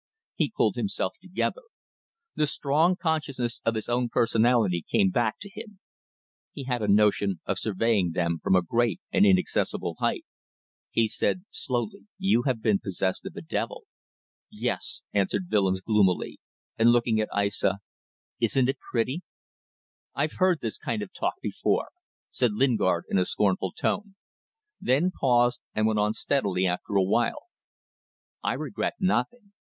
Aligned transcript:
He 0.33 0.49
pulled 0.57 0.77
himself 0.77 1.13
together. 1.21 1.61
The 2.33 2.47
strong 2.47 2.95
consciousness 2.95 3.61
of 3.63 3.75
his 3.75 3.87
own 3.87 4.09
personality 4.09 4.83
came 4.91 5.11
back 5.11 5.35
to 5.41 5.47
him. 5.51 5.79
He 6.51 6.63
had 6.63 6.81
a 6.81 6.87
notion 6.87 7.39
of 7.45 7.59
surveying 7.59 8.13
them 8.13 8.39
from 8.41 8.55
a 8.55 8.63
great 8.63 8.99
and 9.11 9.27
inaccessible 9.27 9.97
height. 9.99 10.25
He 10.89 11.07
said 11.07 11.45
slowly: 11.51 12.07
"You 12.17 12.41
have 12.47 12.63
been 12.63 12.79
possessed 12.79 13.27
of 13.27 13.35
a 13.35 13.43
devil." 13.43 13.83
"Yes," 14.49 15.03
answered 15.13 15.45
Willems 15.51 15.81
gloomily, 15.81 16.39
and 16.79 16.89
looking 16.89 17.21
at 17.21 17.29
Aissa. 17.31 17.77
"Isn't 18.39 18.69
it 18.69 18.79
pretty?" 18.79 19.21
"I've 20.15 20.37
heard 20.39 20.61
this 20.61 20.79
kind 20.79 21.03
of 21.03 21.13
talk 21.13 21.35
before," 21.43 21.89
said 22.31 22.53
Lingard, 22.53 23.05
in 23.07 23.19
a 23.19 23.23
scornful 23.23 23.71
tone; 23.71 24.15
then 24.79 25.11
paused, 25.11 25.61
and 25.75 25.85
went 25.85 25.99
on 25.99 26.15
steadily 26.15 26.65
after 26.65 26.95
a 26.95 27.03
while: 27.03 27.43
"I 28.43 28.53
regret 28.53 28.93
nothing. 28.99 29.53